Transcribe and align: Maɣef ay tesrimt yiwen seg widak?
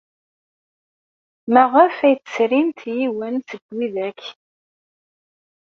Maɣef 1.53 1.95
ay 2.07 2.15
tesrimt 2.17 2.79
yiwen 2.95 3.35
seg 3.49 3.61
widak? 3.75 4.21